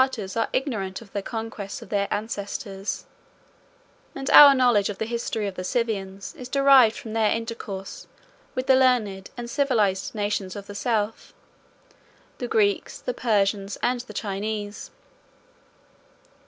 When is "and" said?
4.15-4.29, 9.37-9.47, 13.83-13.99